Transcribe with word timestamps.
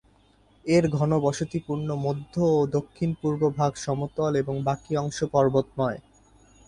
এর 0.65 0.83
ঘনবসতিপূর্ণ 0.91 1.87
মধ্য 2.05 2.33
ও 2.51 2.67
দক্ষিণ-পূর্ব 2.75 3.41
ভাগ 3.57 3.71
সমতল 3.77 4.31
এবং 4.35 4.55
বাকি 4.63 4.91
অংশ 4.97 5.19
পর্বতময়। 5.33 5.99